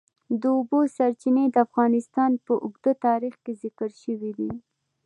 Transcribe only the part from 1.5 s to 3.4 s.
د افغانستان په اوږده تاریخ